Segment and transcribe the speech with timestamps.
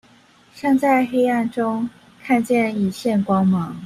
[0.55, 1.87] 像在黑暗中
[2.23, 3.77] 看見一線光芒